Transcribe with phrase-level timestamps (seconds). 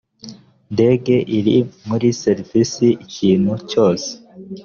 [0.73, 1.57] ndege iri
[1.87, 4.09] muri serivisi ikintu cyose